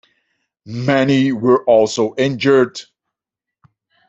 [0.65, 2.81] Many were also injured.